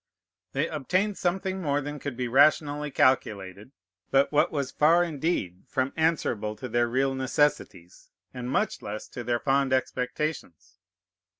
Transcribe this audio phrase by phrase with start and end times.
[0.53, 3.71] They obtained something more than could be rationally calculated,
[4.09, 9.23] but what was far indeed from answerable to their real necessities, and much less to
[9.23, 10.79] their fond expectations.